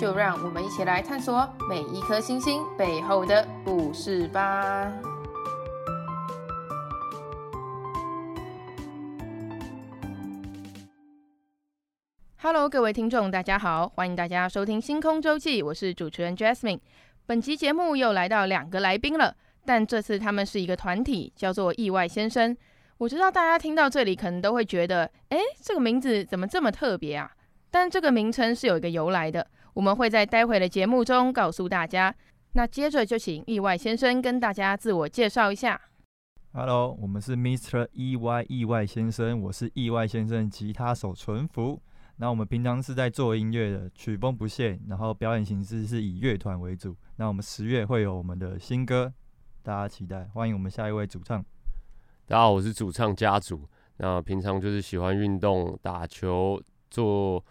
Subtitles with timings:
[0.00, 4.90] 就让我们一起来探索每一颗星星背后的故事吧。
[12.38, 16.80] Hello，各位听众，大家好，欢迎大家收听《星空周记》，我是主持人 Jasmine。
[17.26, 19.36] 本期节目又来到两个来宾了。
[19.66, 22.56] 但这次他们是一个团体，叫做意外先生。
[22.96, 27.30] 我知道大家听到这里可能都会觉得，诶，这个名字怎么这么特别啊？
[27.70, 32.14] 但这个名称是有一个由来的，我们会在待会的节目中告诉大家。
[32.52, 35.80] 那接着就请意外先生跟大家自我介绍一下。
[36.52, 37.86] Hello，我们是 Mr.
[37.88, 41.80] EY 意外先生，我是意外先生吉他手纯福。
[42.16, 46.96] 那我们平常是在做音乐的，曲风不限，然后表演形式是以乐团为主。
[47.16, 49.12] 那我们十月会有我们的新歌。
[49.62, 51.40] 大家期待，欢迎我们下一位主唱。
[52.26, 53.68] 大家好，我是主唱家族。
[53.98, 57.44] 那平常就是喜欢运动、打球、做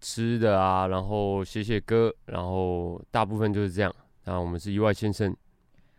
[0.00, 3.94] 吃的啊，然后写写歌，然后大部分就是这样。
[4.24, 5.34] 那我们是意外先生。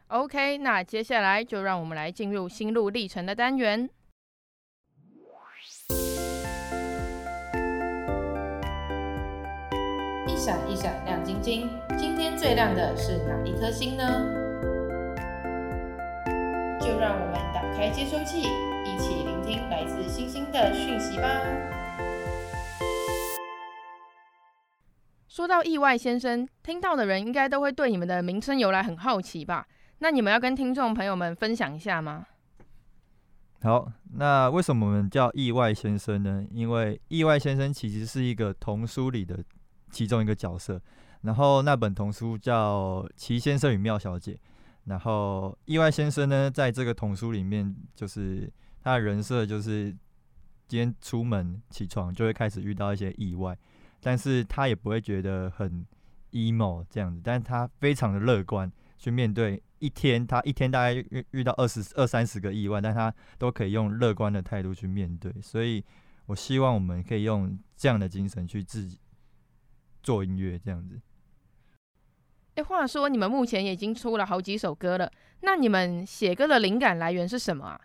[0.08, 3.90] OK，那接下来就让我们来进入心路历程的单元。
[10.28, 14.04] 一闪一闪亮晶晶，今天最亮的是哪一颗星呢？
[16.80, 18.40] 就让我们打开接收器，
[18.86, 21.30] 一起聆听来自星星的讯息吧。
[25.30, 29.68] 说到意外先生，听到的人应该都会对你们的名称由来很好奇吧？
[30.00, 32.26] 那你们要跟听众朋友们分享一下吗？
[33.62, 36.44] 好，那为什么我们叫意外先生呢？
[36.50, 39.38] 因为意外先生其实是一个童书里的
[39.92, 40.82] 其中一个角色，
[41.22, 44.34] 然后那本童书叫《奇先生与妙小姐》。
[44.86, 48.52] 然后意外先生呢，在这个童书里面，就是
[48.82, 49.96] 他的人设就是
[50.68, 53.56] 今天出门起床就会开始遇到一些意外，
[54.02, 55.86] 但是他也不会觉得很
[56.32, 65.84] emo 这样子，但是他非常的乐观去面对一天，他一天大概遇遇到二十二三十个意外，但他都可以用乐观的态度去面对，所以
[66.26, 69.00] 我希望我们可以用这样的精神去自己
[70.04, 71.00] 做音乐这样子。
[72.56, 75.10] 哎话说，你们目前已经出了好几首歌了，
[75.42, 77.82] 那你们写歌的灵感来源是什么啊？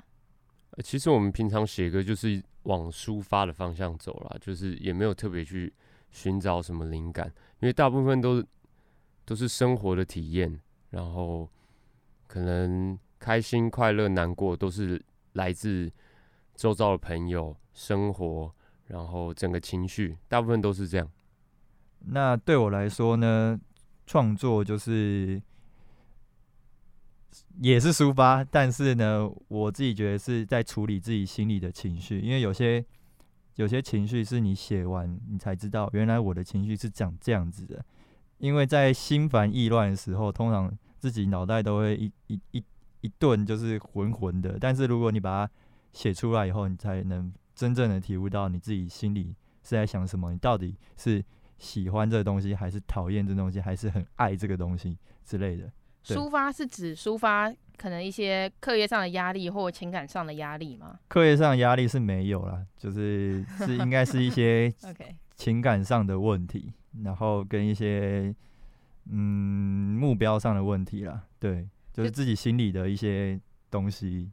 [0.82, 5.72] 其实我们平常写歌就是往抒发的方向走了，就是也没有特别去
[6.14, 7.26] 寻找什么灵感，
[7.58, 8.46] 因为大部分都是
[9.24, 10.60] 都是生活的体验，
[10.90, 11.50] 然后
[12.28, 15.92] 可能开心、快乐、难过都是来自
[16.54, 18.54] 周遭的朋友、生活，
[18.86, 21.10] 然后整个情绪，大部分都是这样。
[22.06, 23.60] 那对我来说呢？
[24.06, 25.40] 创作就是
[27.62, 32.84] 也是抒发，但是呢，我自己觉得是在处理自己心里的情绪，因为有些
[33.56, 37.84] 有些情绪是你写完你才知道，原来我的情绪是长这样子的。
[38.38, 42.64] 因为在心烦意乱的时候，通常自己脑袋都会一一一
[43.00, 45.52] 一顿就是浑浑的，但是如果你把它
[45.92, 51.24] 写出来以后，你才能真正的体悟到你自己心里是在想什么，你到底是。
[51.56, 55.70] 喜欢这个东西，还是讨厌这东西，还是很爱这个东西之类的。
[56.04, 60.98] 抒发是指抒发可能一些课业上的压力或情感上的压力吗？
[61.08, 64.72] 课业上的压力是没有啦，就是 是应该是一些
[65.36, 66.72] 情感上的问题，
[67.02, 68.34] 然后跟一些
[69.10, 71.22] 嗯目标上的问题啦。
[71.38, 74.30] 对，就是自己心里的一些东西。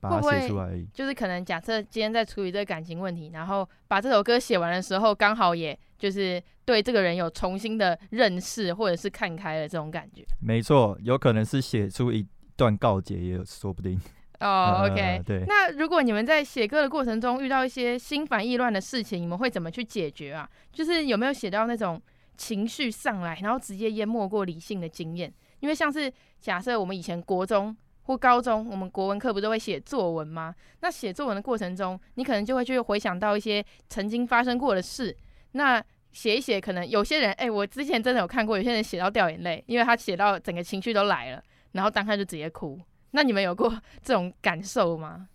[0.00, 0.86] 把它写出来而已。
[0.94, 10.24] 就是可能假设今天在处理这个感情问题，然后把这首歌写完的时候，刚好也就是对这个人有重新的认识，或者是看开了这种感觉。
[10.40, 14.00] 没错，有可能是写出一段告解，也说不定。
[14.40, 15.44] 哦、oh，OK， 呃、对。
[15.46, 20.48] 那如果你们在写歌的过程中遇到一些心烦意乱的事情，你们会怎么去解决啊？
[20.72, 22.00] 就是有没有写到那种
[22.36, 25.32] 情绪上来，然后直接淹没过理性的经验？
[25.60, 26.10] 因为像是
[26.40, 27.76] 假设我们以前国中。
[28.08, 30.54] 或高中，我们国文课不都会写作文吗？
[30.80, 35.14] 那写作文的过程中，你可能就会去回想到一些曾经发生过的事。
[35.58, 42.80] 那写一写，可能有些人，哎、我之前真的有看过，有些人写到掉眼泪，因为他写到整个情绪都来了，然后当下就直接哭。
[43.10, 43.68] 那你们有过
[44.00, 45.28] 这种感受吗？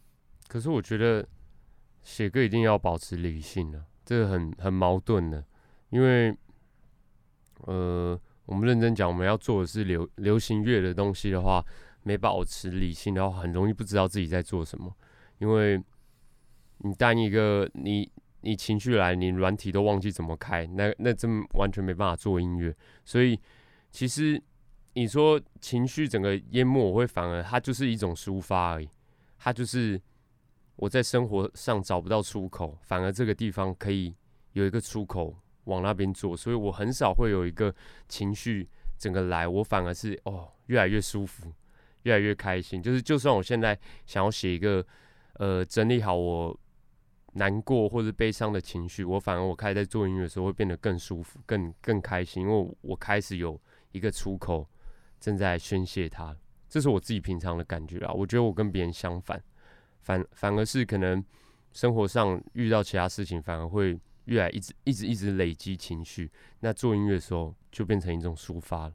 [0.47, 1.27] 可是我觉得
[2.03, 5.43] 写歌一定要保持理性、啊，这个很很矛盾的，
[5.89, 6.33] 因为
[7.65, 11.61] 呃，我们认真讲，我们要做的是流流行乐的东西的话，
[12.03, 14.95] 没保持理性的话，很容易不知道自己在做什么。
[15.39, 15.77] 因为
[16.77, 18.09] 你当一个你
[18.43, 22.75] 你情绪来，你软体都忘记怎么开，那那真完全没办法做音乐。
[23.03, 23.39] 所以
[23.89, 24.39] 其实
[24.93, 28.89] 你说情绪整个淹没，我会反而它就是一种抒发而已，
[29.39, 29.99] 它就是。
[30.75, 34.13] 我在生活上找不到出口，反而这个地方可以
[34.53, 35.33] 有一个出口
[35.65, 37.73] 往那边做，所以我很少会有一个
[38.07, 38.67] 情绪
[38.97, 41.53] 整个来，我反而是哦越来越舒服，
[42.01, 42.81] 越来越开心。
[42.81, 44.83] 就是就算我现在想要写一个
[45.33, 46.59] 呃整理好我
[47.33, 53.59] 难过或者悲伤的情绪，我反而我开始在做音乐的时候会变得更舒服、更更开心，因为我开始有
[53.91, 54.67] 一个出口
[55.19, 56.35] 正在宣泄它，
[56.69, 58.13] 这是我自己平常的感觉啊。
[58.13, 59.41] 我觉得我跟别人相反。
[60.01, 61.23] 反反而是可能
[61.71, 66.29] 生活上遇到其他事情，反而会越来一直一直一直累积情绪。
[66.59, 68.93] 那做音乐的时候就变成一种抒发了。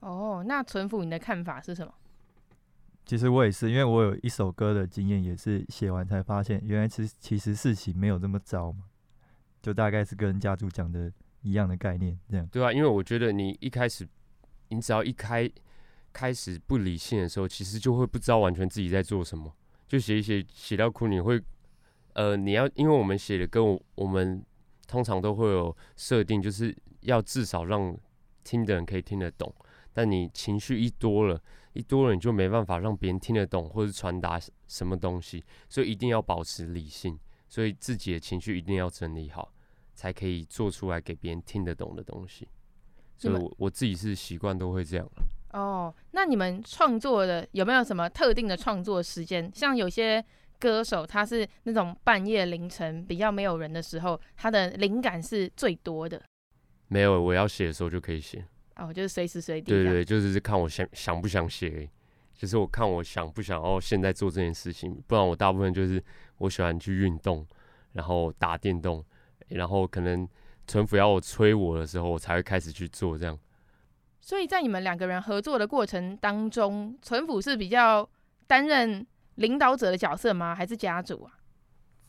[0.00, 1.92] 哦，那淳甫你的看法是什么？
[3.08, 8.84] 其实我也是，因为我有一首歌的经验，也是写完才发现，原来其实其实事情没有这么糟嘛。
[9.62, 11.10] 就大概是跟家族讲的
[11.40, 12.46] 一样的概念，这样。
[12.48, 14.06] 对啊，因为我觉得你一开始，
[14.68, 15.50] 你只要一开
[16.12, 19.50] 开始不理性的时候，其实就会不知道完全自己在做什么。
[19.86, 21.42] 就写一写，写到哭，你会，
[22.12, 24.44] 呃，你要，因为我们写的歌，我我们
[24.86, 27.98] 通常都会有设定，就是要至少让
[28.44, 29.50] 听的人可以听得懂。
[29.94, 31.42] 但你情绪一多了，
[31.78, 34.36] 一多了，你就没办法让别人听得懂，或者传达
[34.66, 35.44] 什么东西。
[35.68, 37.16] 所以一定要保持理性，
[37.48, 39.54] 所以自己的情绪一定要整理好，
[39.94, 42.48] 才可以做出来给别人听得懂的东西。
[43.16, 45.08] 所以我我自己是习惯都会这样。
[45.52, 49.48] 哦，那你们创作的有没有什么特定的创作时间？
[49.54, 50.24] 像有些
[50.58, 56.20] 歌手，他是那种半夜凌晨比较没有人的时候，他的灵感是最多的。
[56.88, 58.44] 没有，我要写的时候就可以写。
[58.78, 59.72] 哦，就是随时随地。
[59.72, 61.88] 对，对对，就是看我想想不想写，
[62.34, 65.02] 就是我看我想不想要现在做这件事情。
[65.06, 66.02] 不然我大部分就是
[66.38, 67.46] 我喜欢去运动，
[67.92, 69.04] 然后打电动，
[69.48, 70.26] 然后可能
[70.66, 73.38] 淳甫要我催我的时候，我才会开始去做这样。
[74.20, 78.08] 所以在你们两个人合作的过程当中，淳辅是比较
[78.46, 80.54] 担任领导者的角色吗？
[80.54, 81.32] 还是家主啊？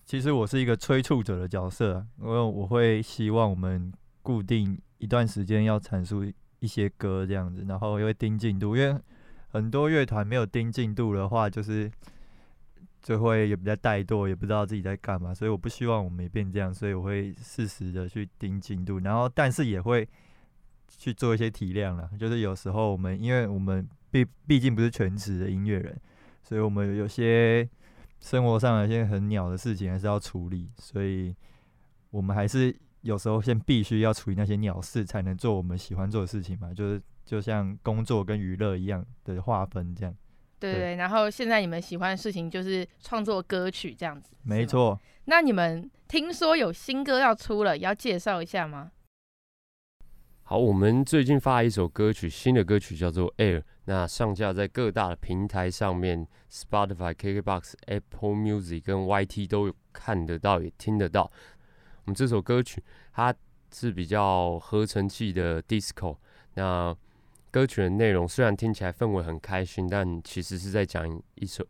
[0.06, 6.26] 其实我是一个催促者的角色，因为我会希望我们固定一段时间要产出
[6.60, 9.00] 一些歌这样子，然后又会盯进度，因为
[9.50, 11.92] 很多乐团没有盯进度的话，就是
[13.02, 20.08] 就会也比较怠惰，也不知道自己在干嘛，所以我不希望我们变这样，所以我会适时的去盯进度，然后但是也会。
[20.98, 25.96] 去做一些体谅了，就是有时候我们，因为我们毕毕竟不是全职的音乐人，
[26.42, 27.70] 所以我们有些
[28.20, 31.34] 生活上有些很鸟的事情还是要处理，所以
[32.10, 32.76] 我们还是
[33.10, 36.72] 有时候先必须要处理那些鸟事，才能做我们喜欢做的事情嘛。
[36.72, 40.16] 就是就像工作跟娱乐一样的划分这样。
[40.60, 44.36] 对对，然后现在你们喜欢的事情就是创作歌曲这样子。
[44.44, 45.00] 没错。
[45.26, 48.92] 那你们听说有新歌要出了，要介绍一下吗？
[50.44, 61.32] 好，我们最近发了一首歌曲，新的歌曲叫做《Air》，那上架在各大的平台上面，Spotify、KKBox、Apple Music 跟 YT 都有看得到，也听得到。
[62.10, 62.84] 们这首歌曲
[63.14, 63.34] 它
[63.72, 66.18] 是比较合成器的 Disco，
[66.56, 66.94] 那
[67.52, 71.66] 歌曲的内容虽然听起来氛围很开心，但其实是在讲一首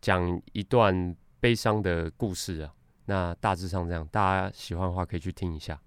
[0.00, 2.72] 讲一段悲伤的故事啊。
[3.06, 5.80] 那大致上这样，大家喜欢的话可以去听一下。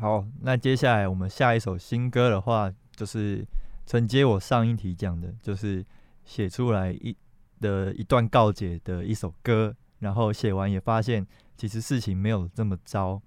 [0.00, 3.46] 好，那接下来我们下一首新歌的话，就是
[3.86, 5.86] 承接我上一题讲的，就是
[6.24, 7.16] 写出来一
[7.60, 13.20] 的一段告解的一首歌，然后写完也发现其实事情没有这么糟。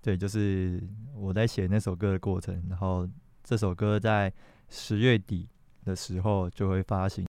[0.00, 0.80] 对，就是
[1.12, 3.06] 我在写那首歌的过程，然后
[3.42, 4.32] 这首歌在
[4.68, 5.48] 十月底
[5.84, 7.26] 的时候就会发行。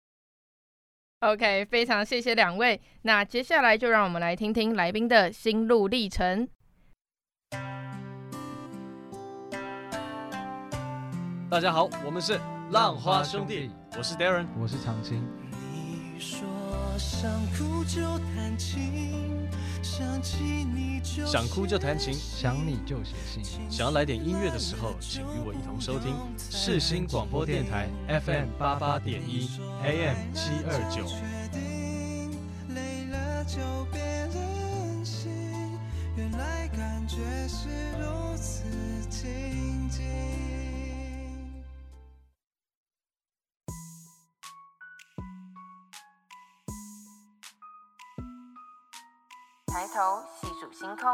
[1.21, 2.79] OK，非常谢谢两位。
[3.01, 6.47] 那接下来就让我们来听听来宾的心路历程。
[11.49, 15.25] 大家好，我们是浪花兄弟，我是 Darren，我是长青。
[15.73, 16.47] 你说
[16.99, 18.01] 想哭就
[18.35, 19.47] 弹琴，
[19.81, 23.41] 想起你就想哭就弹琴，想你就写信。
[23.71, 29.49] 想要来点音乐的时候，请与我一同收听世新广播电台 FM 八八点一
[29.81, 31.05] AM 七二九。
[32.75, 33.59] 累了就
[33.93, 35.31] 别任性，
[36.17, 38.63] 原来感觉是如此
[39.09, 39.78] 静
[49.79, 51.05] 抬头细数星空，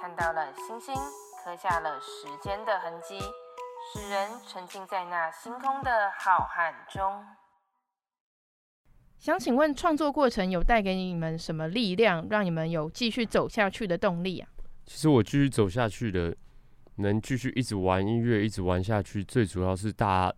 [0.00, 0.94] 看到了星星，
[1.42, 3.18] 刻下了时间的痕迹，
[3.92, 7.24] 使人沉浸在那星空的浩瀚中。
[9.18, 14.48] 想请问，创作过程有带给你们什么力量，让你们有继续走下去的动力啊？
[14.84, 16.32] 其实我继续走下去的，
[16.98, 20.32] 能继续一直玩音乐，一直玩下去，最主要是大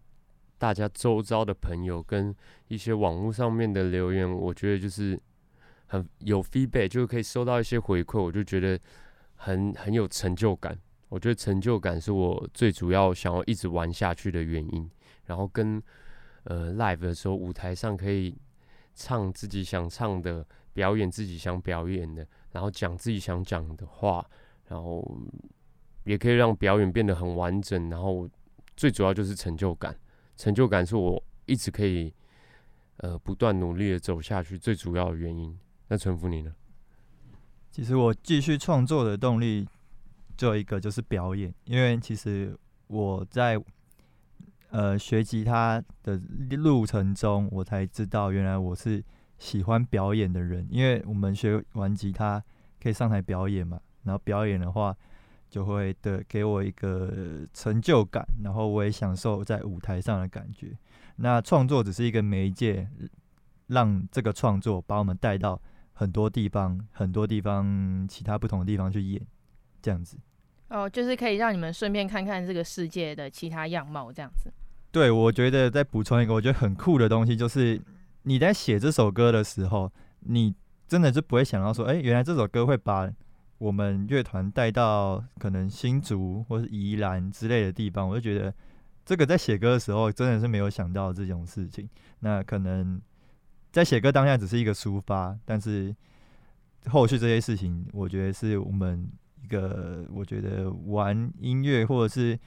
[0.56, 2.34] 大家周遭的朋友跟
[2.68, 5.20] 一些网络上面的留言，我觉得就是
[5.88, 8.78] 很有 feedback，就可以收到一些回馈，我就觉得
[9.34, 10.78] 很很有成就感。
[11.08, 14.88] 我觉得成就感是我最主要想要一直玩下去的原因。
[15.26, 15.82] 然后跟
[16.44, 18.38] 呃 live 的时候，舞台上可以。
[19.00, 24.28] 唱自己想唱的，表演自己想表演的，然后讲自己想讲的话，
[24.66, 25.08] 然后
[26.02, 27.88] 也可以让表演变得很完整。
[27.88, 28.28] 然后
[28.76, 29.96] 最主要就是成就感，
[30.36, 32.12] 成就感是我一直可以
[32.96, 35.56] 呃不断努力的走下去最主要的原因。
[35.88, 36.54] 那淳福你呢？
[37.70, 39.66] 其实我继续创作的动力
[40.36, 41.52] 只有一个，就是表演。
[41.64, 43.62] 因为其实我在。
[44.70, 49.02] 呃，学吉他的路程中，我才知道原来我是
[49.38, 50.68] 喜欢表演的人。
[50.70, 52.44] 因为我们学完吉他
[52.78, 54.94] 可以上台表演嘛，然后表演的话
[55.48, 60.76] 就会的给我一个成就感，然后我也享受在舞台上的感觉。
[61.16, 62.86] 那创作只是一个媒介，
[63.68, 65.58] 让这个创作把我们带到
[65.98, 69.20] 很多地方，很多地方其他不同的地方去演，
[69.82, 70.16] 这样子。
[70.68, 74.52] 哦，就是可以让你们顺便看看这个世界的其他样貌，这样子。
[74.92, 77.80] 对，我觉得再补充一个我觉得很酷的东西，就是
[78.22, 80.54] 你在写这首歌的时候，你
[80.86, 83.10] 真的就不会想到说，哎，原来这首歌会把
[83.58, 88.08] 我们乐团带到可能新竹或是宜兰之类的地方。
[88.08, 88.54] 我就觉得
[89.04, 91.88] 这个在写歌的时候真的是没有想到这种事情。
[92.20, 93.00] 那可能
[93.70, 95.94] 在写歌当下只是一个抒发，但是
[96.86, 99.08] 后续这些事情，我觉得是我们。
[99.40, 102.38] 一个我觉得玩音乐或者是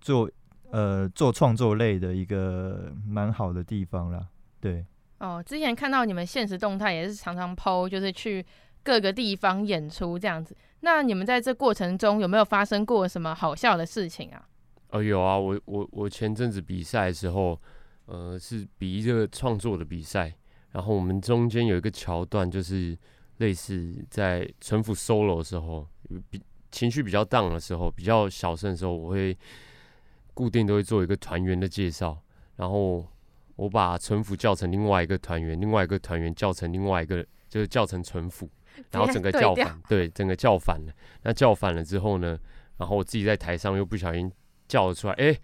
[0.00, 0.30] 做
[0.70, 4.26] 呃做创作类的一个蛮好的地方啦，
[4.58, 4.82] 对。
[5.18, 8.42] 哦，之前看到你们现实动态也是常常 PO，就是去
[8.82, 10.56] 各个地方演出这样子。
[10.80, 14.48] 那你们在这过程中有没有发生过什么好笑的事情啊？
[14.88, 17.60] 哦，有啊，我我我前阵子比赛的时候，
[18.06, 20.32] 呃，是比一个创作的比赛，
[20.78, 22.96] 然后我们中间有一个桥段就是。
[23.38, 25.86] 类似在淳福 solo 的时候，
[26.28, 26.42] 比
[26.72, 29.38] 情绪比较 down 的时候，比较小声的时候，我会
[30.34, 32.20] 固定都会做一个团员的介绍，
[32.56, 33.06] 然后
[33.54, 38.50] 我把淳福叫成另外一个团员，另外一个团员叫成另外一个，就是叫成淳福，
[38.90, 40.92] 然后整个叫反，对，整个叫反了。
[41.22, 42.36] 那叫反了之后呢，
[42.76, 44.28] 然后我自己在台上又不小心
[44.66, 45.40] 叫了出来，哎、欸，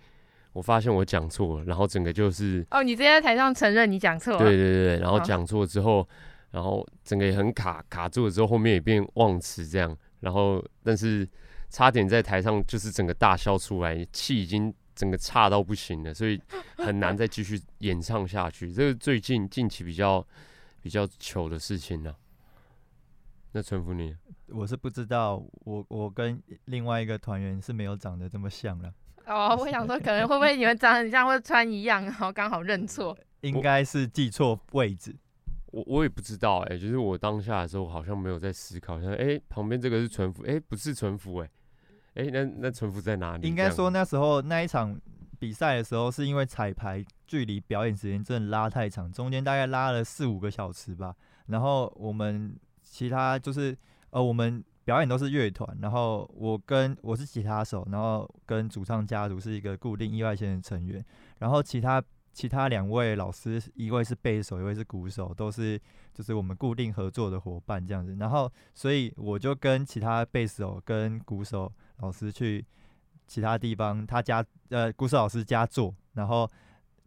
[0.55, 6.09] 我发现我讲错了，然后整个就是哦，你直接在台上承认你讲错了，对对对，然后讲错之后。
[6.55, 11.29] 然后整个也很卡卡住了，之后后面也变忘词这样，然后但是
[11.69, 16.41] 差点在台上就是整个大笑出来，气已经整个差到不行了，所以
[16.77, 18.73] 很难再继续演唱下去。
[18.73, 20.25] 这是最近近期比较
[20.81, 22.17] 比较糗的事情了、啊。
[23.51, 24.15] 那淳福你，
[24.47, 28.95] 我是不知道，我我跟另外一个团员是没有长得这么像了。
[29.27, 33.17] 哦，我想说可能会不会你们长得很像，会穿一样，然后刚好认错？
[33.41, 35.15] 应该是记错位置。
[35.67, 41.51] 我我也不知道哎、欸，就是我当下的时候好像没有在思考，像哎、欸、旁边这个是淳福，哎、欸、不是淳福哎，
[42.15, 43.49] 哎、欸、那那淳福在哪里？
[43.49, 44.97] 应该说那时候那一场
[45.39, 51.15] 比赛的时候，是因为彩排距离表演时间真的拉太长，中间大概拉了四五个小时吧。
[51.47, 53.77] 然后我们其他就是
[54.11, 61.05] 呃我们表演都是乐团，然后我跟我是吉他手，然后跟主唱家族是一个固定意外线的成员，
[61.39, 62.03] 然后其他。
[62.37, 65.81] 其他两位老师，一位是贝手，一位是鼓手，都是
[66.13, 68.17] 就是我们固定合作的伙伴这样子。
[68.19, 72.67] 然后，所以我就跟其他贝手跟鼓手老师去
[73.29, 76.51] 其他地方，他家呃鼓手老师家做，然后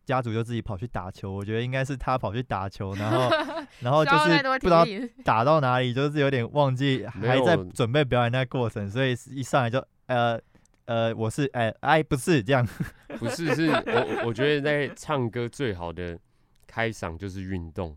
[0.06, 1.30] 家族就自己跑去打球。
[1.30, 3.30] 我觉得应该是他跑去打球，然后
[3.82, 4.86] 然后就是不知道
[5.24, 10.40] 打到哪里，就是有点忘记还在准备表演那个过程，所以一上来就呃。
[10.88, 12.66] 呃，我是哎哎，不是这样，
[13.20, 16.18] 不是，是我我觉得在唱歌最好的
[16.66, 17.94] 开嗓就是运动。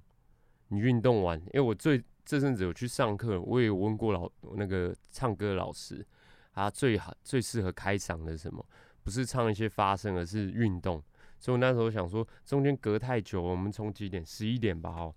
[0.70, 6.04] 你运动完，因为我最这阵子有去上课，我也有问过老那个唱歌老师，
[6.52, 8.66] 他最好最适合开嗓的是什么？
[9.04, 11.00] 不是唱一些发声，而是运动。
[11.38, 14.26] 所以我那时候想说，中间隔太久，我们从几点？
[14.26, 15.14] 十一点吧，哦，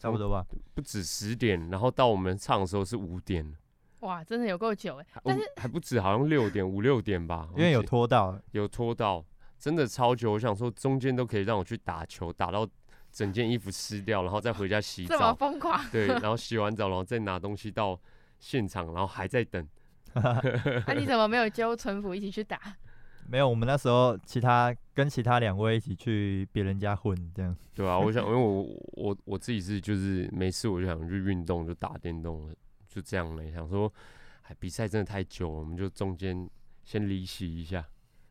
[0.00, 3.54] 差不多吧，不止十点，然后到我们唱的时候是五点。
[4.00, 5.06] 哇，真的有够久哎！
[5.22, 9.22] 但是还不止，好像六点五六点吧， 因为有拖到，有拖到，
[9.58, 10.32] 真的超久。
[10.32, 12.66] 我想说，中间都可以让我去打球，打到
[13.12, 15.78] 整件衣服湿掉，然后再回家洗澡，这么疯狂？
[15.92, 18.00] 对， 然后洗完澡，然后再拿东西到
[18.38, 19.68] 现场，然后还在等，
[20.14, 22.58] 那、啊、你怎么没有揪淳朴一起去打？
[23.28, 27.56] 没有，我们那时候其他跟其他两位一起去别人家混，这样。
[27.74, 32.54] 对啊，我想， 因为我我我自己是就是没事我就想去运动，就打电动了，
[32.86, 33.50] 就这样了。
[33.50, 33.90] 想说，
[34.42, 36.46] 哎，比赛真的太久了，我们就中间
[36.84, 37.78] 先离席一下。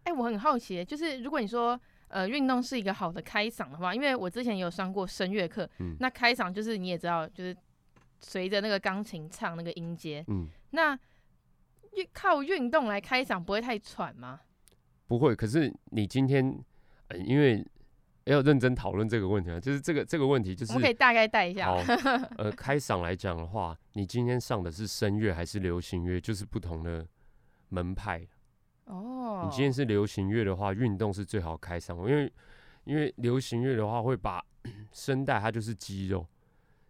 [0.03, 7.57] 哎、欸，我很好奇，就是如果你说呃运动是一个好的开嗓的话，因为我之前有上过声乐课，嗯，那开嗓就是你也知道，就是
[8.19, 10.93] 随着那个钢琴唱那个音阶，嗯，那
[11.95, 14.41] 运靠运动来开嗓不会太喘吗？
[15.09, 16.55] 不会，可是你今天，
[17.07, 17.65] 呃、因为
[18.25, 21.65] 要认真讨论这个问题啊，就是这个这个问题，就是我可以大概带一下。
[21.65, 21.77] 好，
[22.37, 27.07] 呃，开嗓来讲的话，你今天上的是声乐还是流行乐，就是不同的
[27.69, 28.23] 门派。
[28.85, 32.31] 哦，你今天是流行乐的话，运动是最好开嗓，因为
[32.83, 34.39] 因为流行乐的话会把
[34.93, 36.23] 声带，它就是肌肉，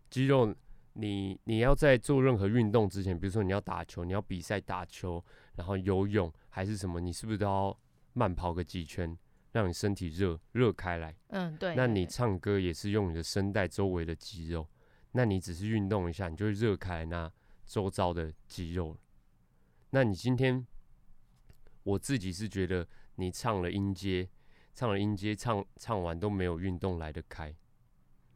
[0.09, 0.53] 肌肉
[0.91, 5.23] 你你要在做任何运动之前，比如说你要打球，你要比赛打球，
[5.55, 7.77] 然后游泳还是什么，你是不是都要？
[8.19, 9.17] 慢跑个几圈，
[9.53, 11.15] 让你身体热热开来。
[11.29, 11.73] 嗯，对。
[11.73, 14.67] 那你唱歌也是用你的声带周围的肌肉，
[15.13, 17.31] 那你只是运动一下，你就会热开那
[17.65, 18.97] 周遭的肌肉。
[19.91, 20.67] 那你今天，
[21.83, 22.85] 我自己是觉得
[23.15, 24.29] 你唱了音阶，
[24.75, 27.55] 唱了音阶，唱唱完都没有运动来得开。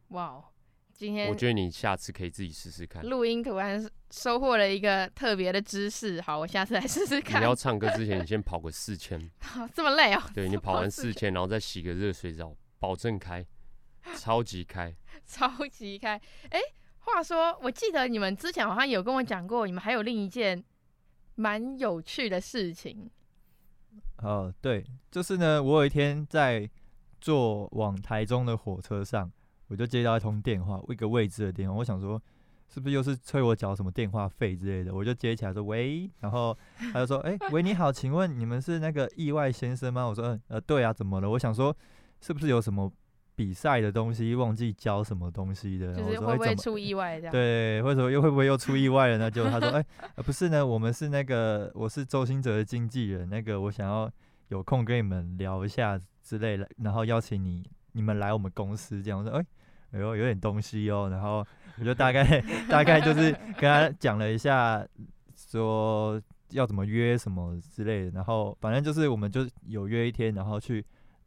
[0.08, 0.42] 哇。
[0.96, 3.04] 今天我觉得你下次可以自己试试看。
[3.04, 7.40] 录音突然收获了一个特别的知识，好，我下次来试试看。
[7.40, 9.20] 你要唱歌之前，你先跑个四千。
[9.42, 10.22] 好，这么累哦？
[10.32, 13.44] 对，你跑完四千，然后再洗个热水澡，保证开，
[14.16, 14.94] 超级开，
[15.26, 16.12] 超级开。
[16.50, 16.62] 哎、欸，
[17.00, 20.64] 话说，我记得你们之前好像有跟我讲过，你们还有另一件
[21.34, 23.10] 蛮有趣的事情。
[24.18, 26.70] 哦，对，就是呢，我有一天在
[27.20, 29.32] 坐往台中的火车上。
[29.68, 31.76] 我就接到一通电话，一个未知的电话。
[31.76, 32.20] 我想说，
[32.68, 34.94] 是不是又是催我缴什么电话费之类的？
[34.94, 36.56] 我就接起来说：“喂。”然后
[36.92, 41.74] 他就说：“哎、欸，喂，你好，请问你们是那个意外先生吗？”我说：“呃，对啊，怎么了？”我想说，
[42.20, 42.90] 是不是有什么
[43.36, 45.94] 比赛的东西忘记交什么东西的？
[45.94, 47.32] 就是会不会出意外这样？
[47.32, 49.30] 对，或者又会不会又出意外了呢？
[49.30, 49.86] 就他说：“哎、欸
[50.16, 54.10] 呃，不是呢，我们是那个，我是周星哲的经纪人，那个我想要
[54.48, 57.62] 有空跟你们聊一下之类的，然后邀请你
[57.94, 59.46] 你们来我们公司这样。”我说：“哎、欸。”
[59.94, 61.46] 哎呦，有点东西哦，然后
[61.78, 64.84] 我就大概大概就是跟他讲了一下，
[65.36, 70.84] 说要怎么约什么之类的，然后反正就是我们就有约一天，然后去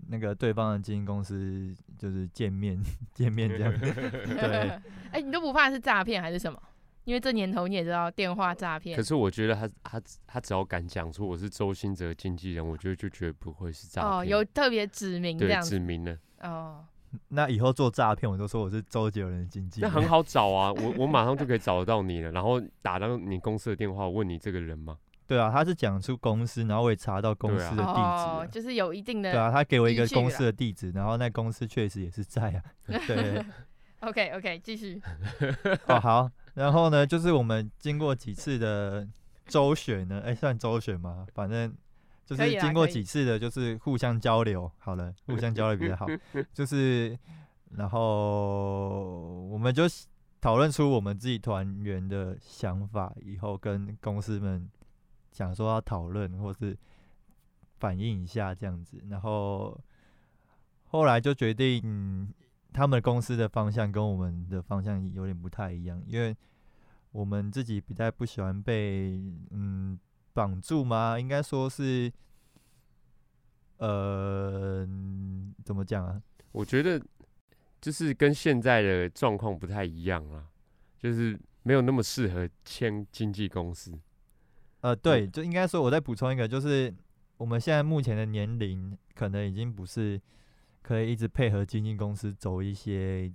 [0.09, 2.77] 那个对方的经纪公司就是见面
[3.13, 3.71] 见面这样。
[3.79, 4.69] 对，
[5.11, 6.61] 哎、欸，你都不怕是诈骗还是什么？
[7.05, 8.97] 因为这年头你也知道电话诈骗。
[8.97, 14.11] 可是我觉得他他他只要敢讲出我是周兴哲经纪人，我觉得就绝对不会是诈骗。
[14.11, 15.69] 哦，有特别指明这样子。
[15.69, 16.17] 指明了。
[16.41, 16.85] 哦。
[17.29, 19.89] 那以后做诈骗，我都说我是周杰伦的经纪人。
[19.89, 22.31] 那很好找啊， 我我马上就可以找得到你了。
[22.31, 24.97] 然后打到你公司的电话，问你这个人吗？
[25.25, 29.31] 对啊，他是讲出公司，然后我也查到公司的地址，啊哦，就是有一定的。
[29.31, 32.61] 对啊，他给我一个公司的地址，然后 那公司确实也是在啊。
[33.07, 33.43] 对。
[34.01, 35.01] OK OK，继续。
[35.87, 39.07] 哦好，然后呢，就是我们经过几次的
[39.47, 41.25] 周旋呢，哎，算周旋吗？
[41.33, 41.73] 反正。
[42.27, 46.05] 就是经过几次的，就是互相交流，好了，互相交流比较好。
[46.51, 47.17] 就是，
[47.71, 49.83] 然后我们就
[50.41, 54.69] 讨论出我们自己团员的想法，以后跟公司们
[55.31, 56.77] 讲说要讨论或是
[57.79, 59.01] 反映一下这样子。
[59.09, 59.79] 然后
[60.87, 62.27] 后来就决定，
[62.73, 66.35] 他们公司的方向跟我们的方向有点不太一样，因为
[67.13, 69.17] 我们自己比较不喜欢被
[69.51, 69.97] 嗯。
[70.37, 71.19] 绑住吗？
[71.19, 72.13] 应该说是，
[73.77, 74.87] 呃，
[75.65, 76.21] 怎么讲啊？
[76.51, 77.01] 我觉得
[77.81, 80.45] 就是跟现在的状况不太一样啊，
[80.99, 83.99] 就是没有那么适合签经纪公司。
[84.81, 86.93] 呃，对，就应该说，我再补充一个，就是
[87.37, 90.21] 我们现在目前的年龄，可能已经不是
[90.83, 93.33] 可以一直配合经纪公司走一些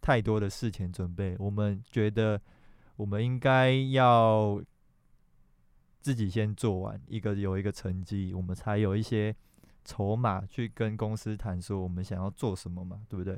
[0.00, 1.36] 太多的事前准备。
[1.38, 2.40] 我们觉得，
[2.96, 4.60] 我们应该要。
[6.06, 9.34] 自己先做完一个有一个成绩，我们才有一些
[9.84, 13.34] 筹码去跟公司谈说我们想要做什么嘛，对不对？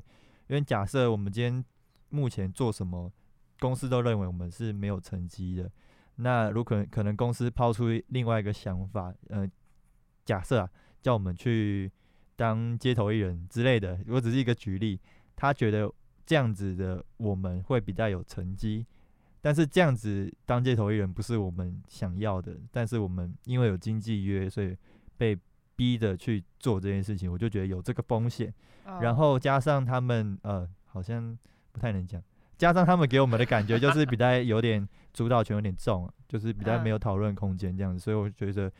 [0.48, 1.64] 因为假设我们今天
[2.10, 3.10] 目前做什么，
[3.58, 5.72] 公司都认为我们是没有成绩的，
[6.16, 9.50] 那如果可能公司抛出另外一个想法，呃，
[10.26, 11.90] 假设啊，叫我们去
[12.36, 15.00] 当街头艺人之类的，我只是一个举例，
[15.34, 15.90] 他觉得
[16.26, 18.84] 这样子的我们会比较有成绩。
[19.48, 24.76] 但是这样子当街头艺人不是我们想要的，但是我们因为有经纪约，所以
[25.16, 25.34] 被
[25.74, 28.52] 逼着去做这件事情，我就觉得有这个风险。
[28.84, 29.02] Oh.
[29.02, 31.34] 然后加上他们呃，好像
[31.72, 32.22] 不太能讲，
[32.58, 38.70] 加上他们给我们的感觉就是比较 有点主导权有点重，就是比较没有讨论空间这样子，所以我觉得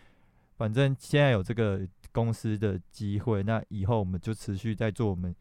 [0.59, 1.81] 反正现在有这个
[2.13, 5.35] 公司的机会，那以后我们就持续在做我们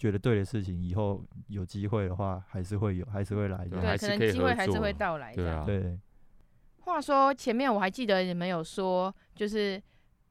[0.00, 5.36] 觉得对的事情，以后有机会的话还是会有，还是会来的，对，可能机会还是会到来的。
[5.36, 5.98] 对啊，对。
[6.78, 9.80] 话说前面我还记得你们有说，就是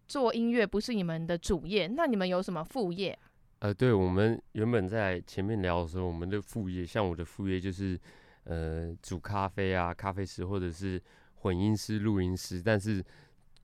[0.08, 3.18] 做音乐不是你们的主业，那你们有什么副业？
[3.60, 8.00] 呃，对，我们原本在前面聊的时候，我们的副业，像我的副业就是
[8.46, 11.00] 呃煮咖啡啊，咖啡师或者是
[11.36, 13.06] 混音师、录音师，但是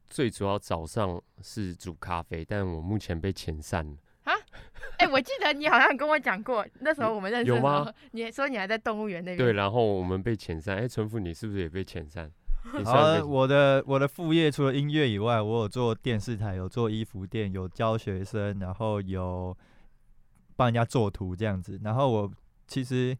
[0.05, 3.97] 最主要早上是煮咖啡，但我目前被遣散了。
[4.91, 4.95] 啊？
[4.99, 7.91] 哎、欸，我记得你好像跟我讲过，那时候我们认识有吗？
[8.11, 9.37] 你说你还在动物园那边。
[9.37, 10.77] 对，然后我们被遣散。
[10.77, 12.31] 哎、欸，淳福，你是不是也被遣散？
[12.83, 19.55] 好，我的我的副业除了音乐以外，我有做电视台，有做衣服店，有教学生，然后有
[20.55, 21.79] 帮人家做图这样子。
[21.83, 22.31] 然后我
[22.65, 23.15] 其实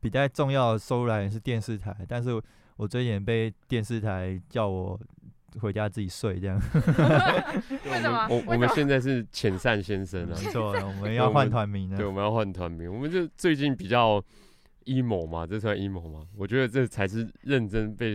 [0.00, 2.40] 比较重要的收入来源是电视台，但是
[2.76, 4.98] 我最近被电视台叫我
[5.60, 6.60] 回家自己睡这样。
[6.74, 8.26] 为什么？
[8.30, 11.96] 我我们现在是遣散先生啊，没错，我们 要换团名了。
[11.96, 12.92] 对，我们要换团名。
[12.92, 14.22] 我们就最近比较
[14.84, 16.20] emo 嘛，这算 emo 吗？
[16.36, 18.14] 我觉得这才是认真被。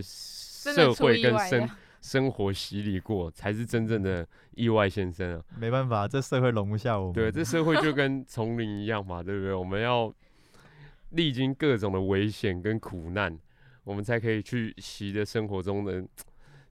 [0.64, 1.68] 社会跟生
[2.00, 5.44] 生活洗礼过，才是真正的意外先生啊！
[5.60, 7.12] 没办法，这社会容不下我们。
[7.12, 9.52] 对，这社会就跟丛林一样嘛， 对不对？
[9.52, 10.10] 我们要
[11.10, 13.38] 历经各种的危险跟苦难，
[13.84, 16.02] 我们才可以去习得生活中的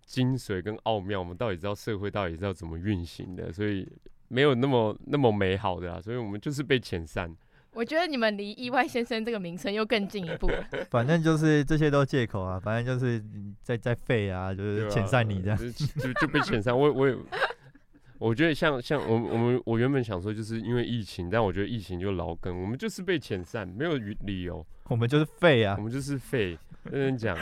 [0.05, 1.19] 精髓跟奥妙。
[1.19, 3.51] 我们到底知道社会到底是要怎么运行的？
[3.51, 3.87] 所以
[4.27, 6.01] 没有那么那么美好的啊！
[6.01, 7.35] 所以我们就是被遣散。
[7.71, 10.63] 我觉得你们离“意外先生”这个名称又更进一步了。
[10.91, 13.23] 反正就是这些都借口啊，反正就是
[13.63, 15.61] 在在废啊，就是遣散你这样，啊、
[15.97, 16.77] 就就被遣散。
[16.77, 17.17] 我我也，
[18.19, 24.63] 我觉得像像我我们我原本想说，就是因为疫情，但我觉得疫情就老梗，我们就是被遣散，没有理由。
[24.89, 26.55] 我们就是废啊，我们就是废。
[26.91, 27.37] 认真讲，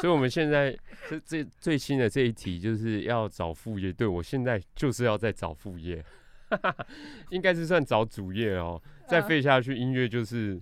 [0.00, 0.76] 所以我们现在
[1.08, 3.92] 这这最新的这一题就是要找副业。
[3.92, 6.04] 对，我现在就是要在找副业，
[7.30, 8.80] 应该是算找主业哦。
[9.08, 10.60] 再废下去，音乐就是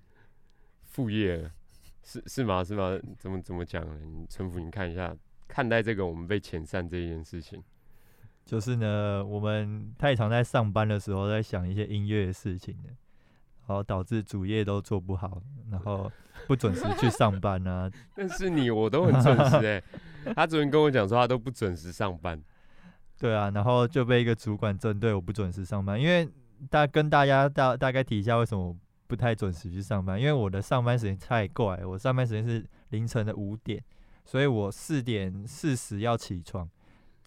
[0.82, 1.48] 副业，
[2.02, 2.64] 是是吗？
[2.64, 2.98] 是吗？
[3.18, 3.98] 怎么怎么讲呢？
[4.04, 5.14] 你淳福，你看一下，
[5.46, 7.62] 看待这个我们被遣散这件事情，
[8.44, 12.76] 就是呢，我们太常在上班的时候在想一些音乐的事情，
[13.66, 16.10] 然后导致主业都做不好，然后
[16.46, 17.90] 不准时去上班啊。
[18.14, 19.82] 但是你我都很准时哎、
[20.24, 22.40] 欸，他昨天跟我讲说他都不准时上班，
[23.18, 26.28] 对啊，然后就被一个主管针对我不准时上班，因为。
[26.70, 28.76] 大跟大家大大概提一下，为什么我
[29.08, 30.16] 不太准时去上班？
[30.16, 33.82] 因为我的上班时间太怪，我上班时间是凌晨的五点，
[34.24, 36.70] 所以我四点四十要起床，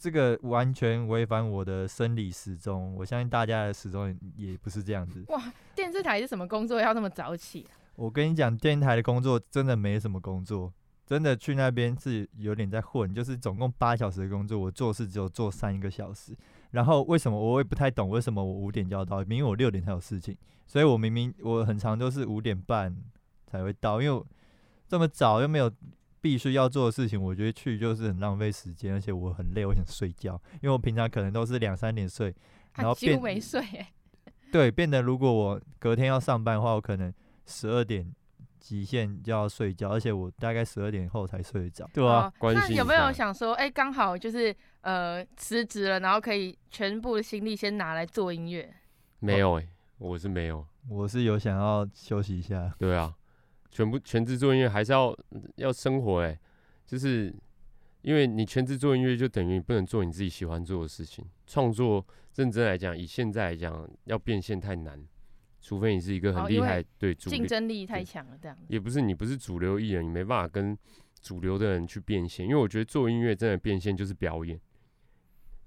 [0.06, 2.94] 这个完全违反我的生理时钟。
[2.96, 5.26] 我相信大家的时钟也不是这样子。
[5.30, 7.66] 哇，电视台是什么工作要那么早起？
[7.96, 10.72] 我跟你讲，电台的工作真的没什么工作，
[11.08, 16.38] 真的去那边是有点在混，就是总共八小时的工作，我做事只有做三个小时。
[16.70, 19.18] 然后为什么我也不太懂为什么我五点就要到？
[19.22, 20.38] 明明我六点才有事情，
[20.68, 22.96] 所以我明明我很长都是五点半
[23.48, 24.24] 才会到，因为
[24.88, 25.72] 这么早又没有
[26.26, 32.34] 必须要做的事情，我觉得去就是很浪费时间，而且我很累，我想睡觉，因为我平常可能都是两三点睡，
[32.74, 33.64] 然后变几乎没睡，
[34.52, 37.14] 对，变得如果我隔天要上班的话，我可能
[37.46, 38.12] 十二点。
[38.58, 48.68] 极限就要睡觉，而且我大概十二点后才睡得着，对啊，哦，那有没有想说，哎，刚好就是呃辞职了，然后可以全部的心力先拿来做音乐？
[49.20, 52.74] 没有哎，欸，我是没有，我是有想要休息一下。
[52.80, 53.14] 对啊，
[53.76, 55.14] 全部全职做音乐还是要
[55.58, 56.40] 要生活哎，欸，
[56.86, 57.36] 就是
[58.04, 61.26] 因为你全职做音乐，就等于不能做你自己喜欢做的事情。
[61.46, 64.98] 创作认真来讲，以现在来讲，要变现太难。
[65.60, 70.78] 除非你是一个很厉害，哦、对，竞争力太强了，这样也不是你不是主流艺人，你没办法跟
[71.20, 72.48] 主流的人去变现。
[72.48, 74.58] 因为我觉得做音乐真的变现就是表演，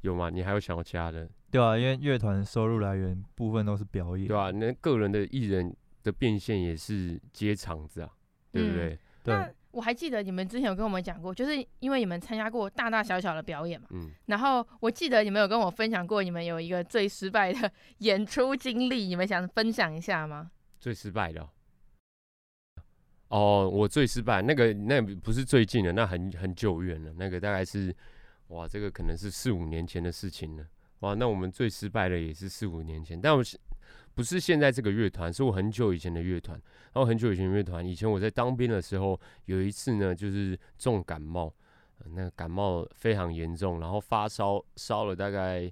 [0.01, 0.31] 有吗？
[0.31, 1.29] 你还有想要其他的？
[1.51, 5.77] 对啊，因为乐团收入来源部分都是表演，对啊，那个人的艺人
[6.09, 8.11] 的变现也是接场子啊，
[8.51, 8.95] 对不对？
[8.95, 9.55] 嗯、对。
[9.71, 20.51] 我还记得你们之前有跟我们讲过，就是因为你们参加过大大小小的表演嘛，嗯，然后我记得你们有跟我分享过，你们有一个最失败的 演出经历，你们想分享一下吗？
[20.81, 21.51] 最失败的哦，
[23.29, 27.95] 哦，我最失败那个，那个不是最近的，那很很久远了，那个大概是
[28.49, 30.67] 哇，这个可能是四五年前的事情了，
[31.01, 33.61] 哇，那我们最失败的也是四五年前，但我是。
[34.15, 36.61] 不是现在这个乐团，是我很久以前的乐团。
[36.93, 41.55] 然后很久以前乐团，以前我在当兵的时候，有一次呢，就是重感冒，
[42.07, 45.71] 那个感冒非常严重，然后发烧烧了大概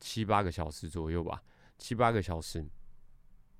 [0.00, 1.42] 七八个小时左右吧，
[1.76, 2.64] 七八个小时，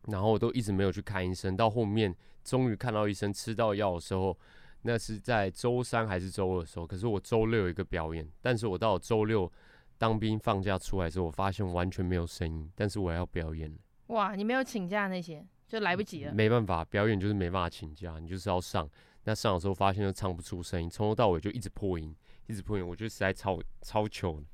[0.06, 1.54] 然后我都一直没有去看医生。
[1.54, 4.38] 到后面终于看到医生，吃到药的时候，
[4.82, 9.52] 那是在周三还是周二的时候，可是我周六有一个表演，但是我到周六
[9.98, 13.76] 当兵放假出来的时候，我发现完全没有声音，但是我要表演。
[14.12, 16.32] 哇，你没有请假那些，就来不及了。
[16.32, 18.88] 没办法，表演就是没办法请假，你就是要上。
[19.24, 22.14] 那上的时候发现又唱不出声音，从头到尾就一直破音，
[22.46, 24.46] 一直破音，我觉得实在超超糗的。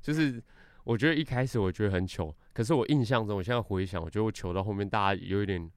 [0.00, 0.42] 就是
[0.84, 5.70] 我觉得一开始我觉得很糗，可是我印象中，我现在回想，我觉得我糗到后面大家有一点。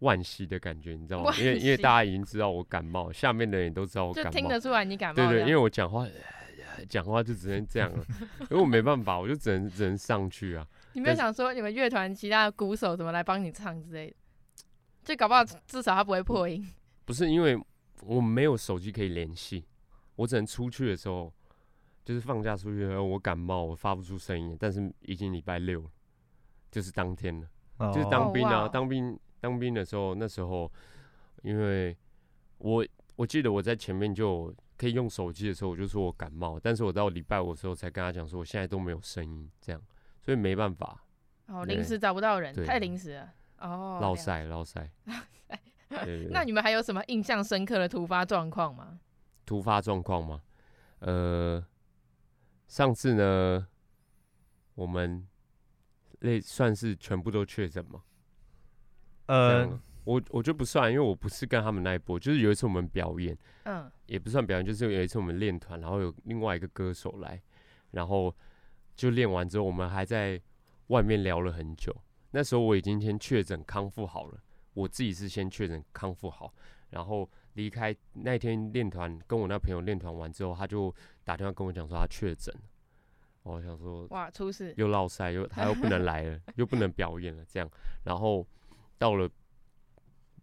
[0.00, 1.32] 惋惜的感觉，你知道吗？
[1.38, 5.14] 因为因为大家已经知道我感冒，下面的人都知道我感冒，就听得出来你感冒。
[5.14, 6.06] 对，对对，因为我讲话
[6.88, 8.04] 讲话就只能这样了，
[8.50, 10.66] 因为我没办法，我就只能只能上去啊。
[10.94, 14.16] 你没有想说你们乐团其他的鼓手怎么来帮你唱之类的？
[15.04, 16.66] 就搞不好至少他不会破音。
[17.04, 17.62] 不是因为
[18.02, 19.64] 我没有手机可以联系，
[20.16, 21.32] 我只能出去的时候，
[22.04, 25.90] 就是放假出去的时候，我感冒，我发不出声音，但是已经礼拜六了，
[26.70, 29.18] 就是当天了，就是当兵啊，当兵。
[29.40, 30.72] 当兵的时候，那时候，
[31.42, 31.94] 因为
[32.56, 32.82] 我
[33.14, 39.78] 我记得我在前面就可以用手机的时候，我就说我感冒，但是我到礼拜五的时候才跟他讲说我现在都没有声音，这样，
[40.24, 41.04] 所以没办法。
[41.46, 43.32] 哦，临时找不到人，太临时了。
[43.58, 44.90] 哦，落赛，落赛。
[46.30, 48.98] 那你们还有什么印象深刻的突发状况吗？
[49.44, 50.40] 突发状况吗？
[51.00, 51.64] 呃，
[52.66, 53.66] 上次呢，
[54.74, 55.26] 我们
[56.20, 58.02] 那算是全部都确诊吗？
[59.26, 59.66] 呃，
[60.04, 67.40] 我我觉得不算，因为我不是跟他们那一波，就是有一次我们表演，嗯，也不算表演，就是有一次我们练团，然后有另外一个歌手来，
[67.90, 68.34] 然后
[68.94, 70.40] 就练完之后，我们还在
[70.88, 71.94] 外面聊了很久。
[72.30, 74.38] 那时候我已经先确诊康复好了，
[74.72, 76.52] 我自己是先确诊康复好，
[76.90, 82.54] 然后离开那天练团，跟我那朋友练团完之后，他就打电话跟我讲说他确诊，
[83.42, 87.70] 我想说哇，出事，又落赛，又他又不能来了，又不能表演了，这样，
[88.04, 88.46] 然后。
[88.96, 89.28] 到了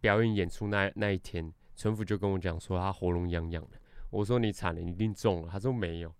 [0.00, 3.80] 表演演出那那一天，陈福就跟我讲说他喉咙痒痒的。
[4.10, 5.48] 我说你惨了，你一定中了。
[5.50, 6.14] 他说没有，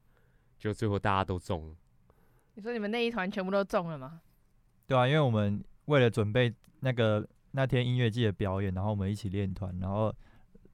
[0.58, 1.76] 就最后大家都中了。
[2.54, 4.20] 你说你们那一团全部都中了吗？
[4.86, 10.14] 对啊，因为我们为了准备那个那天音乐季的表演，然后我们一起练团，然后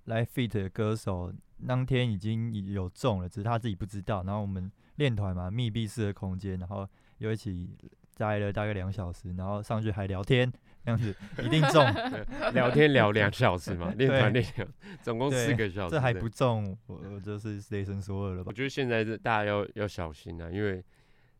[0.05, 1.33] 来 feat 的歌手
[1.67, 4.23] 当天已经有中了，只是他自己不知道。
[4.25, 6.89] 然后我们练团嘛，密闭式的空间，然后
[7.19, 7.71] 又一起
[8.17, 10.51] 待了大概两小时，然后上去还聊天。
[10.85, 11.85] 这样子一定中，
[12.55, 14.67] 聊天聊两小时嘛，练团练两，
[15.03, 18.45] 总共四个小时，这还不中，我就是雷神索尔了吧？
[18.47, 20.83] 我觉得现在是大家要要小心啊，因为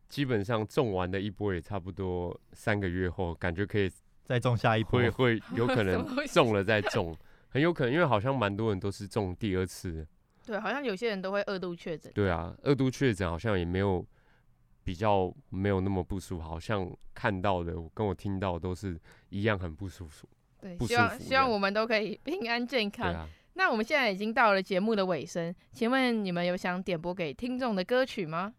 [0.09, 3.89] 基本上种完的一波也差不多三个月后，感觉可以
[4.25, 7.15] 再种下一波，会会 有可能种了再种，
[7.47, 10.05] 很有可能，因为好像蛮多人都是种第二次，
[10.45, 14.05] 对，好像有些人都会二度确诊，对啊，二度确诊好像也没有。
[14.81, 20.27] 比较没有那么不舒服，好像看到的跟我听到的都是一样很不舒服。
[20.59, 23.13] 对，希望希望我们都可以平安健康。
[23.13, 28.51] 啊、那我们现在已经到了节目的尾声，请问你们有想点播给听众的歌曲吗？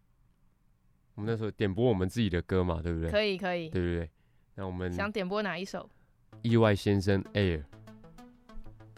[1.21, 3.11] 我们那时候点播我们自己的歌嘛，对不对？
[3.11, 3.69] 可以，可以。
[3.69, 4.09] 对不对，
[4.55, 5.87] 那我们想点播哪一首？
[6.41, 7.61] 意外先生 Air。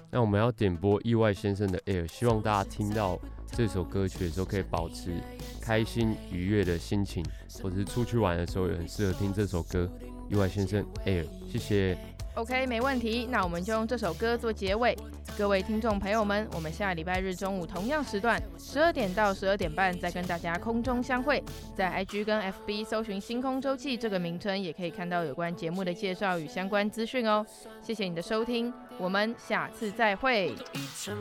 [0.10, 5.12] 那我们要点播意外先生的 Air，希望大家听到这首歌曲的时候可以保持
[5.60, 7.26] 开心愉悦的心情，
[7.62, 9.92] 或者是出去玩的时候也很适合听这首歌。
[10.30, 12.12] 意外先生 Air，谢谢。
[12.36, 13.28] OK，没问题。
[13.30, 14.98] 那我们就用这首歌做结尾。
[15.38, 21.43] 各位听众朋友们，我们下礼拜日中午同样时段，十二点到十二点半再跟大家空中相会。
[21.76, 27.46] 在 IG 跟 FB 搜寻“星空周记”这个名称，也可以看到有关节目的介绍与相关资讯哦。
[27.84, 30.56] 谢谢你的收听，我们下次再会。
[30.96, 31.15] 想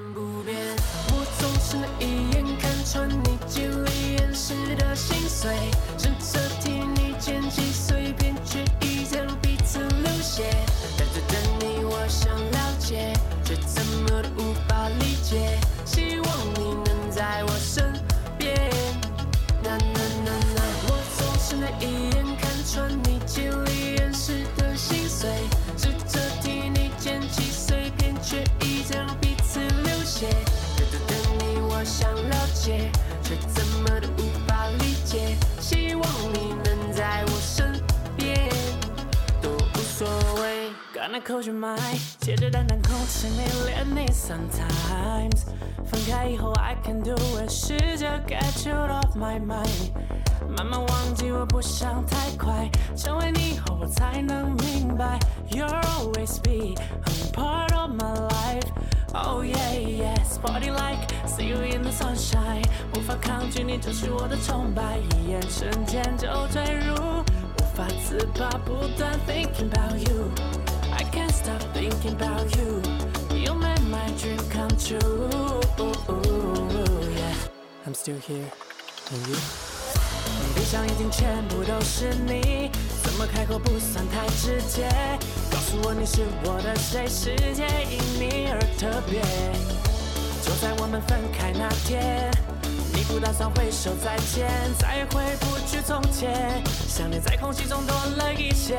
[31.84, 32.90] 想了解，
[33.22, 35.36] 却怎么都无法理解。
[35.60, 37.82] 希望你能在我身
[38.16, 38.48] 边，
[39.40, 40.08] 都无所
[40.40, 40.70] 谓。
[40.94, 41.76] 刚那口就买，
[42.20, 44.06] 借着淡淡空气迷恋你。
[44.12, 45.44] Sometimes
[45.84, 49.90] 分开以后，I can do it，试着 get you off my mind。
[50.56, 55.18] 慢慢忘记，我不想太快，成为你后我才能明白。
[55.50, 58.68] You'll always be a part of my life。
[59.14, 62.64] Oh yeah yeah，Party like，see you in the sunshine。
[62.94, 70.30] 无法抗拒你就是我的崇拜，一眼瞬间就坠入，无法自拔，不断 thinking about you
[70.90, 71.04] I。
[71.12, 72.80] can't stop thinking about you.
[73.36, 75.28] You made my dream come true.
[77.84, 78.50] I'm still here.
[79.10, 79.71] And you?
[80.54, 82.70] 闭上眼睛，全部都是你。
[83.02, 84.88] 怎么开口不算太直接？
[85.50, 87.06] 告诉我你是我的谁？
[87.08, 89.20] 世界因你而特别。
[90.42, 92.30] 就在我们分开那天，
[92.94, 96.62] 你不打算挥手再见，再也回不去从前。
[96.88, 98.78] 想念在空气中多了一些。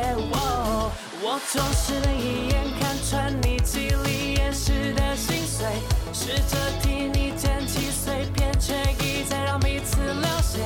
[1.25, 5.67] 我总是能一眼看穿你极力掩饰的心碎，
[6.11, 10.59] 试着替你捡起碎片，却一再让彼此流血。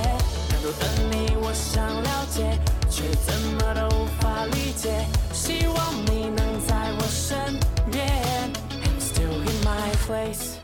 [0.63, 5.05] 若的你，我想了解，却怎么都无法理解。
[5.31, 7.59] 希望你能在我身
[7.91, 8.07] 边
[8.83, 10.56] ，I'm still in my place。